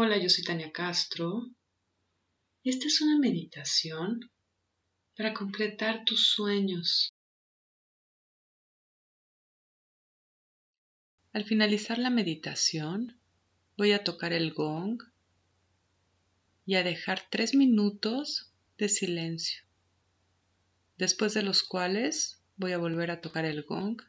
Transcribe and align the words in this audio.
Hola, 0.00 0.16
yo 0.16 0.28
soy 0.28 0.44
Tania 0.44 0.70
Castro 0.70 1.50
esta 2.62 2.86
es 2.86 3.00
una 3.00 3.18
meditación 3.18 4.30
para 5.16 5.34
concretar 5.34 6.04
tus 6.04 6.28
sueños. 6.28 7.12
Al 11.32 11.42
finalizar 11.42 11.98
la 11.98 12.10
meditación, 12.10 13.18
voy 13.76 13.90
a 13.90 14.04
tocar 14.04 14.32
el 14.32 14.52
gong 14.52 15.02
y 16.64 16.76
a 16.76 16.84
dejar 16.84 17.28
tres 17.28 17.56
minutos 17.56 18.52
de 18.76 18.88
silencio, 18.88 19.64
después 20.96 21.34
de 21.34 21.42
los 21.42 21.64
cuales 21.64 22.40
voy 22.56 22.70
a 22.70 22.78
volver 22.78 23.10
a 23.10 23.20
tocar 23.20 23.44
el 23.44 23.64
gong 23.64 24.00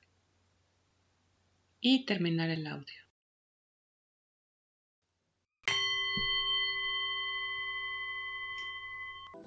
y 1.81 2.05
terminar 2.05 2.51
el 2.51 2.67
audio. 2.67 3.08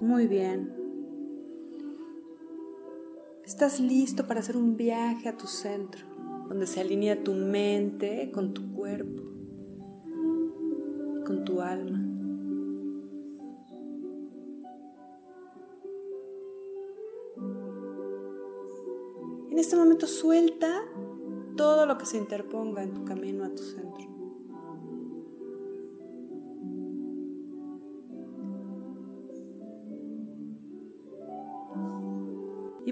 Muy 0.03 0.27
bien. 0.27 0.69
Estás 3.45 3.79
listo 3.79 4.27
para 4.27 4.41
hacer 4.41 4.57
un 4.57 4.75
viaje 4.75 5.29
a 5.29 5.37
tu 5.37 5.47
centro, 5.47 6.05
donde 6.49 6.67
se 6.67 6.81
alinea 6.81 7.23
tu 7.23 7.33
mente 7.33 8.29
con 8.33 8.53
tu 8.53 8.73
cuerpo, 8.73 9.23
con 11.25 11.45
tu 11.45 11.61
alma. 11.61 11.99
En 19.51 19.57
este 19.57 19.77
momento 19.77 20.05
suelta 20.05 20.83
todo 21.55 21.85
lo 21.85 21.97
que 21.97 22.05
se 22.05 22.17
interponga 22.17 22.83
en 22.83 22.93
tu 22.93 23.05
camino 23.05 23.45
a 23.45 23.55
tu 23.55 23.63
centro. 23.63 24.12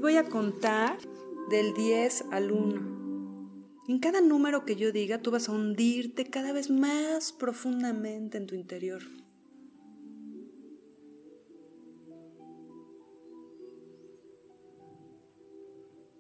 Voy 0.02 0.18
a 0.18 0.24
contar 0.24 0.98
del 1.52 1.76
10 1.76 2.26
al 2.32 2.52
1. 2.52 3.86
En 3.88 4.00
cada 4.00 4.20
número 4.20 4.66
que 4.66 4.76
yo 4.76 4.92
diga, 4.92 5.22
tú 5.22 5.30
vas 5.30 5.48
a 5.48 5.52
hundirte 5.52 6.26
cada 6.26 6.54
vez 6.54 6.72
más 6.72 7.32
profundamente 7.32 8.38
en 8.40 8.48
tu 8.48 8.56
interior. 8.56 9.04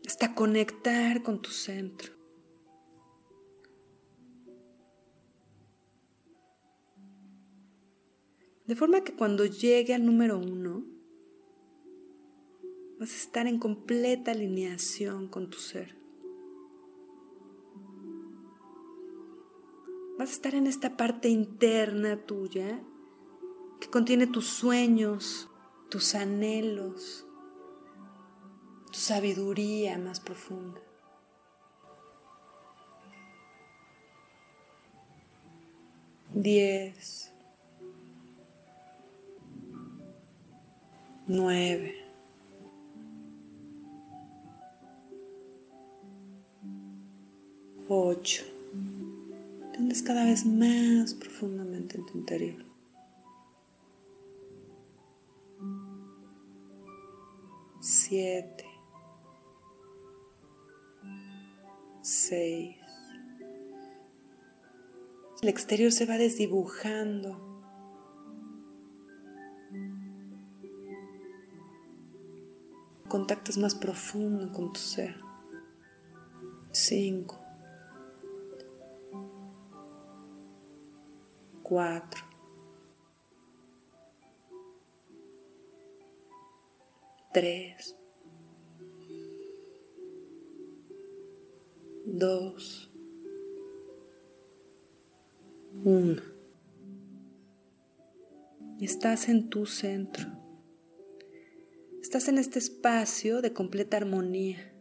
Hasta 0.05 0.35
conectar 0.35 1.23
con 1.23 1.41
tu 1.41 1.49
centro. 1.49 2.13
De 8.67 8.75
forma 8.75 9.03
que 9.03 9.15
cuando 9.15 9.45
llegue 9.45 9.95
al 9.95 10.05
número 10.05 10.37
uno, 10.37 11.00
vas 13.01 13.13
a 13.13 13.15
estar 13.15 13.47
en 13.47 13.57
completa 13.57 14.29
alineación 14.29 15.27
con 15.27 15.49
tu 15.49 15.57
ser. 15.57 15.97
Vas 20.19 20.29
a 20.29 20.33
estar 20.33 20.53
en 20.53 20.67
esta 20.67 20.97
parte 20.97 21.27
interna 21.27 22.15
tuya 22.27 22.79
que 23.79 23.89
contiene 23.89 24.27
tus 24.27 24.45
sueños, 24.45 25.49
tus 25.89 26.13
anhelos, 26.13 27.25
tu 28.91 28.99
sabiduría 28.99 29.97
más 29.97 30.19
profunda. 30.19 30.79
Diez. 36.35 37.33
nueve, 41.27 41.95
ocho. 47.87 48.43
Te 49.73 50.03
cada 50.03 50.25
vez 50.25 50.45
más 50.45 51.13
profundamente 51.13 51.97
en 51.97 52.05
tu 52.05 52.17
interior. 52.17 52.65
Siete, 57.79 58.65
seis. 62.01 62.77
El 65.41 65.49
exterior 65.49 65.91
se 65.91 66.05
va 66.05 66.17
desdibujando 66.17 67.51
contactas 73.07 73.57
más 73.57 73.75
profundo 73.75 74.53
con 74.53 74.71
tu 74.71 74.79
ser. 74.79 75.19
Cinco. 76.71 77.40
Cuatro. 81.71 82.25
Tres. 87.33 87.95
Dos. 92.05 92.91
Uno. 95.85 96.21
Estás 98.81 99.29
en 99.29 99.49
tu 99.49 99.65
centro. 99.65 100.27
Estás 102.01 102.27
en 102.27 102.37
este 102.37 102.59
espacio 102.59 103.41
de 103.41 103.53
completa 103.53 103.95
armonía, 103.95 104.73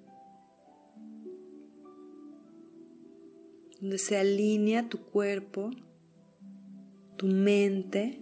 donde 3.80 3.98
se 3.98 4.18
alinea 4.18 4.88
tu 4.88 4.98
cuerpo, 4.98 5.70
tu 7.20 7.26
mente 7.26 8.18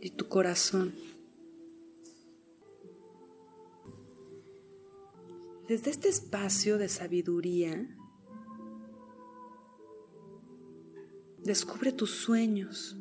y 0.00 0.12
tu 0.12 0.26
corazón. 0.26 0.94
Desde 5.68 5.90
este 5.90 6.08
espacio 6.08 6.78
de 6.78 6.88
sabiduría, 6.88 7.86
descubre 11.44 11.92
tus 11.92 12.12
sueños. 12.12 12.96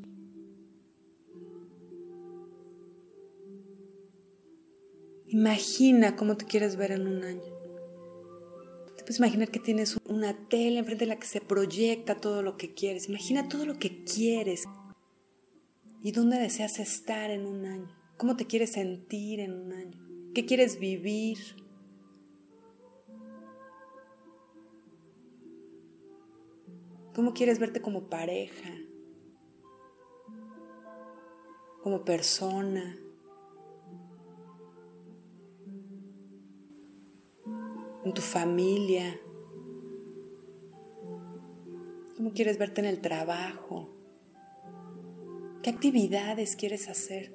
Imagina 5.27 6.17
cómo 6.17 6.35
te 6.35 6.43
quieres 6.43 6.75
ver 6.75 6.91
en 6.91 7.07
un 7.07 7.23
año. 7.23 7.53
Te 8.97 9.03
puedes 9.03 9.19
imaginar 9.19 9.49
que 9.49 9.61
tienes 9.61 9.97
una 10.03 10.49
tela 10.49 10.79
enfrente 10.79 11.05
de 11.05 11.11
la 11.11 11.17
que 11.17 11.27
se 11.27 11.39
proyecta 11.39 12.19
todo 12.19 12.41
lo 12.41 12.57
que 12.57 12.73
quieres. 12.73 13.07
Imagina 13.07 13.47
todo 13.47 13.65
lo 13.65 13.79
que 13.79 14.03
quieres 14.03 14.65
y 16.01 16.11
dónde 16.11 16.37
deseas 16.37 16.79
estar 16.79 17.31
en 17.31 17.45
un 17.45 17.65
año. 17.65 17.95
¿Cómo 18.17 18.35
te 18.35 18.45
quieres 18.45 18.73
sentir 18.73 19.39
en 19.39 19.53
un 19.53 19.73
año? 19.73 19.97
¿Qué 20.33 20.45
quieres 20.45 20.79
vivir? 20.79 21.37
¿Cómo 27.13 27.33
quieres 27.33 27.59
verte 27.59 27.81
como 27.81 28.09
pareja? 28.09 28.69
Como 31.81 32.05
persona? 32.05 32.97
en 38.03 38.13
tu 38.13 38.21
familia? 38.21 39.19
¿Cómo 42.17 42.31
quieres 42.33 42.57
verte 42.57 42.81
en 42.81 42.87
el 42.87 43.01
trabajo? 43.01 43.98
¿Qué 45.61 45.69
actividades 45.69 46.55
quieres 46.55 46.87
hacer? 46.87 47.33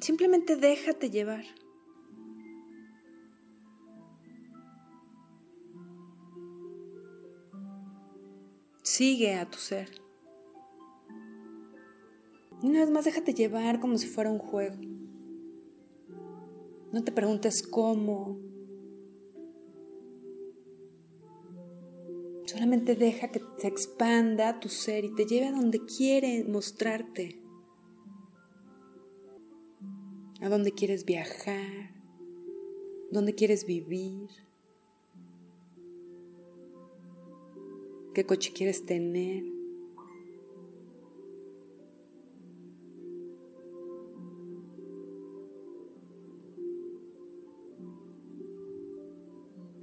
Simplemente 0.00 0.56
déjate 0.56 1.10
llevar. 1.10 1.44
Sigue 8.82 9.34
a 9.34 9.48
tu 9.48 9.58
ser. 9.58 9.90
Y 12.62 12.66
una 12.68 12.80
vez 12.80 12.90
más 12.90 13.04
déjate 13.04 13.34
llevar 13.34 13.80
como 13.80 13.98
si 13.98 14.06
fuera 14.06 14.30
un 14.30 14.38
juego. 14.38 14.76
No 16.92 17.02
te 17.02 17.10
preguntes 17.10 17.62
cómo. 17.62 18.51
Solamente 22.52 22.96
deja 22.96 23.28
que 23.28 23.40
se 23.56 23.66
expanda 23.66 24.60
tu 24.60 24.68
ser 24.68 25.06
y 25.06 25.14
te 25.14 25.24
lleve 25.24 25.46
a 25.46 25.52
donde 25.52 25.80
quiere 25.86 26.44
mostrarte. 26.44 27.40
A 30.42 30.50
donde 30.50 30.72
quieres 30.72 31.06
viajar. 31.06 31.94
dónde 33.10 33.34
quieres 33.34 33.66
vivir, 33.66 34.28
qué 38.14 38.24
coche 38.24 38.52
quieres 38.54 38.86
tener. 38.86 39.44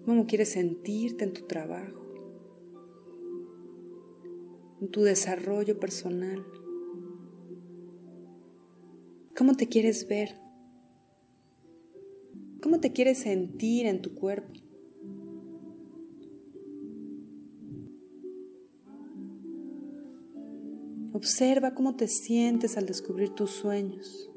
cómo 0.10 0.26
quieres 0.26 0.54
sentirte 0.54 1.24
en 1.24 1.34
tu 1.34 1.46
trabajo, 1.46 2.09
en 4.82 4.90
tu 4.90 5.02
desarrollo 5.02 5.80
personal, 5.80 6.46
cómo 9.36 9.56
te 9.56 9.68
quieres 9.68 10.08
ver, 10.08 10.36
cómo 12.62 12.80
te 12.80 12.92
quieres 12.92 13.20
sentir 13.20 13.86
en 13.86 14.02
tu 14.02 14.16
cuerpo. 14.16 14.54
Observa 21.14 21.74
cómo 21.74 21.96
te 21.96 22.08
sientes 22.08 22.78
al 22.78 22.86
descubrir 22.86 23.32
tus 23.32 23.52
sueños. 23.52 24.30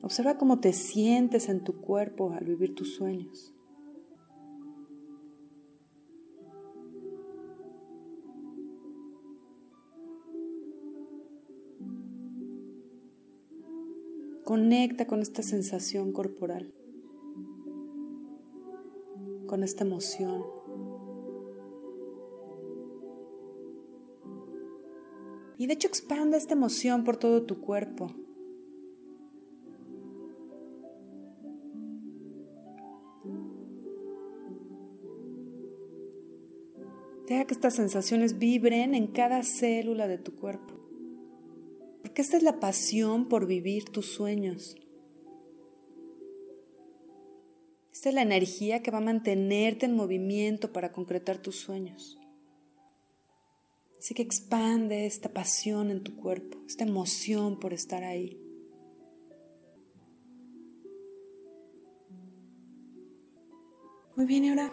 Observa 0.00 0.36
cómo 0.38 0.60
te 0.60 0.72
sientes 0.72 1.48
en 1.48 1.64
tu 1.64 1.80
cuerpo 1.80 2.32
al 2.32 2.44
vivir 2.44 2.74
tus 2.74 2.94
sueños. 2.94 3.54
Conecta 14.52 15.06
con 15.06 15.22
esta 15.22 15.42
sensación 15.42 16.12
corporal, 16.12 16.74
con 19.46 19.62
esta 19.62 19.82
emoción. 19.82 20.44
Y 25.56 25.66
de 25.66 25.72
hecho 25.72 25.88
expande 25.88 26.36
esta 26.36 26.52
emoción 26.52 27.02
por 27.02 27.16
todo 27.16 27.46
tu 27.46 27.62
cuerpo. 27.62 28.12
Deja 37.26 37.46
que 37.46 37.54
estas 37.54 37.74
sensaciones 37.74 38.38
vibren 38.38 38.94
en 38.94 39.06
cada 39.06 39.44
célula 39.44 40.08
de 40.08 40.18
tu 40.18 40.34
cuerpo. 40.34 40.81
Porque 42.12 42.20
esta 42.20 42.36
es 42.36 42.42
la 42.42 42.60
pasión 42.60 43.26
por 43.26 43.46
vivir 43.46 43.86
tus 43.86 44.04
sueños. 44.04 44.76
Esta 47.90 48.10
es 48.10 48.14
la 48.14 48.20
energía 48.20 48.82
que 48.82 48.90
va 48.90 48.98
a 48.98 49.00
mantenerte 49.00 49.86
en 49.86 49.96
movimiento 49.96 50.74
para 50.74 50.92
concretar 50.92 51.38
tus 51.38 51.56
sueños. 51.56 52.18
Así 53.98 54.12
que 54.12 54.20
expande 54.20 55.06
esta 55.06 55.30
pasión 55.30 55.90
en 55.90 56.04
tu 56.04 56.14
cuerpo, 56.14 56.58
esta 56.66 56.84
emoción 56.84 57.58
por 57.58 57.72
estar 57.72 58.04
ahí. 58.04 58.38
Muy 64.16 64.26
bien, 64.26 64.44
y 64.44 64.48
ahora 64.50 64.70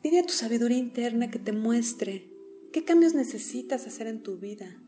pide 0.00 0.20
a 0.20 0.26
tu 0.26 0.32
sabiduría 0.32 0.78
interna 0.78 1.30
que 1.30 1.38
te 1.38 1.52
muestre 1.52 2.32
qué 2.72 2.84
cambios 2.84 3.12
necesitas 3.12 3.86
hacer 3.86 4.06
en 4.06 4.22
tu 4.22 4.38
vida. 4.38 4.81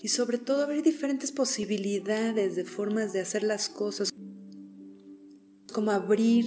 Y 0.00 0.08
sobre 0.08 0.38
todo 0.38 0.62
abrir 0.62 0.82
diferentes 0.82 1.32
posibilidades 1.32 2.54
de 2.54 2.64
formas 2.64 3.12
de 3.12 3.20
hacer 3.20 3.42
las 3.42 3.68
cosas, 3.68 4.10
como 5.72 5.90
abrir 5.90 6.44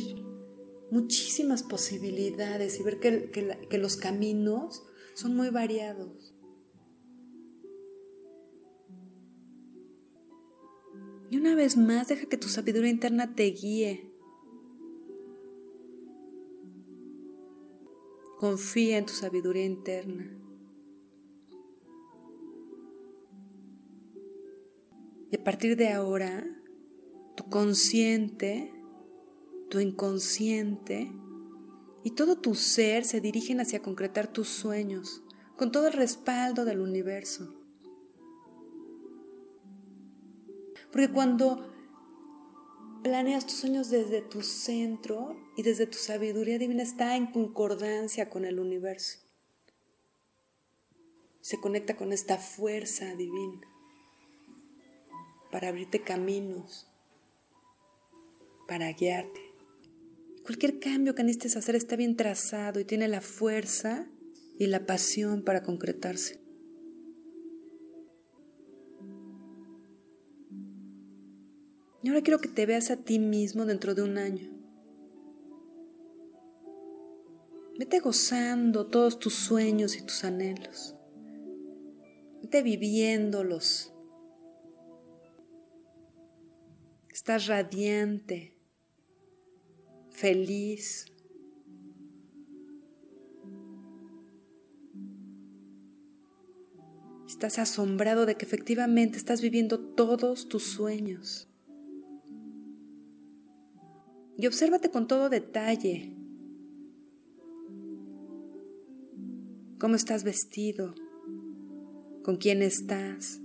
muchísimas 0.91 1.63
posibilidades 1.63 2.79
y 2.79 2.83
ver 2.83 2.99
que, 2.99 3.77
los 3.77 3.97
caminos 3.97 4.83
son 5.13 5.35
muy 5.35 5.49
variados. 5.49 6.35
Y 11.29 11.37
una 11.37 11.55
vez 11.55 11.77
más, 11.77 12.09
deja 12.09 12.27
que 12.27 12.37
tu 12.37 12.49
sabiduría 12.49 12.91
interna 12.91 13.35
te 13.35 13.43
guíe. 13.45 14.11
Confía 18.37 18.97
en 18.97 19.05
tu 19.05 19.13
sabiduría 19.13 19.65
interna. 19.65 20.40
Y 25.31 25.37
a 25.39 25.43
partir 25.43 25.77
de 25.77 25.89
ahora, 25.89 26.45
tu 27.35 27.49
consciente 27.49 28.73
tu 29.71 29.79
inconsciente 29.79 31.11
y 32.03 32.11
todo 32.11 32.37
tu 32.37 32.55
ser 32.55 33.05
se 33.05 33.21
dirigen 33.21 33.61
hacia 33.61 33.81
concretar 33.81 34.27
tus 34.27 34.49
sueños 34.49 35.23
con 35.55 35.71
todo 35.71 35.87
el 35.87 35.93
respaldo 35.93 36.65
del 36.65 36.81
universo. 36.81 37.55
Porque 40.91 41.09
cuando 41.09 41.73
planeas 43.01 43.47
tus 43.47 43.59
sueños 43.59 43.89
desde 43.89 44.21
tu 44.21 44.41
centro 44.41 45.37
y 45.55 45.63
desde 45.63 45.87
tu 45.87 45.97
sabiduría 45.97 46.59
divina 46.59 46.83
está 46.83 47.15
en 47.15 47.27
concordancia 47.27 48.29
con 48.29 48.43
el 48.43 48.59
universo. 48.59 49.19
Se 51.39 51.61
conecta 51.61 51.95
con 51.95 52.11
esta 52.11 52.37
fuerza 52.37 53.15
divina 53.15 53.61
para 55.51 55.69
abrirte 55.69 56.01
caminos, 56.01 56.87
para 58.67 58.91
guiarte. 58.93 59.41
Cualquier 60.43 60.79
cambio 60.79 61.13
que 61.13 61.23
necesites 61.23 61.57
hacer 61.57 61.75
está 61.75 61.95
bien 61.95 62.15
trazado 62.15 62.79
y 62.79 62.85
tiene 62.85 63.07
la 63.07 63.21
fuerza 63.21 64.07
y 64.57 64.67
la 64.67 64.85
pasión 64.85 65.43
para 65.43 65.61
concretarse. 65.61 66.39
Y 72.03 72.09
ahora 72.09 72.21
quiero 72.21 72.39
que 72.39 72.49
te 72.49 72.65
veas 72.65 72.89
a 72.89 72.97
ti 72.97 73.19
mismo 73.19 73.65
dentro 73.65 73.93
de 73.93 74.01
un 74.01 74.17
año. 74.17 74.49
Vete 77.77 77.99
gozando 77.99 78.87
todos 78.87 79.19
tus 79.19 79.33
sueños 79.33 79.95
y 79.97 80.01
tus 80.01 80.23
anhelos. 80.23 80.95
Vete 82.41 82.63
viviéndolos. 82.63 83.93
Estás 87.21 87.45
radiante, 87.45 88.57
feliz. 90.09 91.05
Estás 97.27 97.59
asombrado 97.59 98.25
de 98.25 98.33
que 98.33 98.45
efectivamente 98.45 99.19
estás 99.19 99.39
viviendo 99.39 99.79
todos 99.79 100.49
tus 100.49 100.63
sueños. 100.63 101.47
Y 104.35 104.47
obsérvate 104.47 104.89
con 104.89 105.07
todo 105.07 105.29
detalle. 105.29 106.17
¿Cómo 109.79 109.93
estás 109.93 110.23
vestido? 110.23 110.95
¿Con 112.23 112.37
quién 112.37 112.63
estás? 112.63 113.41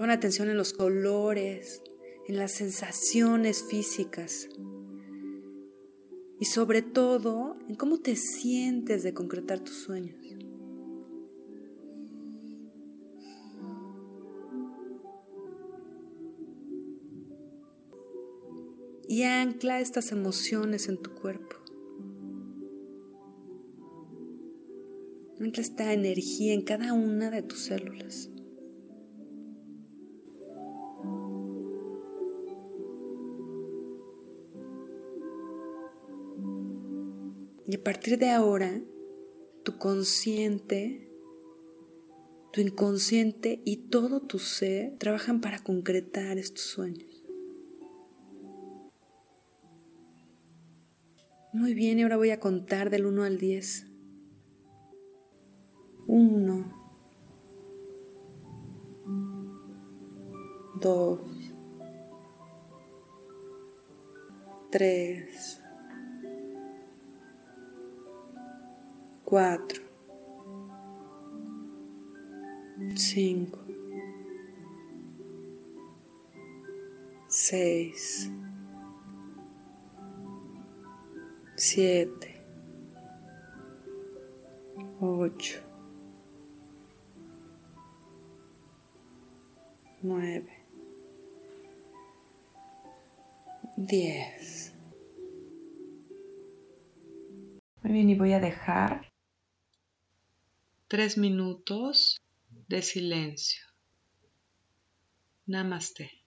Pon 0.00 0.08
atención 0.08 0.48
en 0.48 0.56
los 0.56 0.72
colores, 0.72 1.82
en 2.26 2.38
las 2.38 2.52
sensaciones 2.52 3.62
físicas 3.62 4.48
y 6.38 6.46
sobre 6.46 6.80
todo 6.80 7.54
en 7.68 7.74
cómo 7.74 7.98
te 7.98 8.16
sientes 8.16 9.02
de 9.02 9.12
concretar 9.12 9.60
tus 9.60 9.76
sueños. 9.76 10.16
Y 19.06 19.24
ancla 19.24 19.80
estas 19.80 20.12
emociones 20.12 20.88
en 20.88 20.96
tu 20.96 21.10
cuerpo. 21.14 21.56
Ancla 25.38 25.62
esta 25.62 25.92
energía 25.92 26.54
en 26.54 26.62
cada 26.62 26.94
una 26.94 27.30
de 27.30 27.42
tus 27.42 27.64
células. 27.64 28.30
Y 37.70 37.76
a 37.76 37.84
partir 37.84 38.18
de 38.18 38.30
ahora, 38.30 38.82
tu 39.62 39.78
consciente, 39.78 41.08
tu 42.52 42.60
inconsciente 42.60 43.62
y 43.64 43.88
todo 43.90 44.22
tu 44.22 44.40
ser 44.40 44.98
trabajan 44.98 45.40
para 45.40 45.60
concretar 45.60 46.36
estos 46.36 46.64
sueños. 46.64 47.24
Muy 51.52 51.74
bien, 51.74 52.00
y 52.00 52.02
ahora 52.02 52.16
voy 52.16 52.30
a 52.30 52.40
contar 52.40 52.90
del 52.90 53.06
1 53.06 53.22
al 53.22 53.38
10. 53.38 53.86
1, 56.08 56.74
dos, 60.80 61.20
tres, 64.72 65.60
cuatro, 69.30 69.80
cinco, 72.96 73.60
seis, 77.28 78.28
siete, 81.54 82.42
ocho, 85.00 85.60
nueve, 90.02 90.50
diez. 93.76 94.74
Muy 97.84 97.92
bien, 97.92 98.10
y 98.10 98.14
voy 98.16 98.32
a 98.32 98.40
dejar 98.40 99.09
tres 100.90 101.16
minutos 101.16 102.20
de 102.66 102.82
silencio. 102.82 103.62
Namaste. 105.46 106.19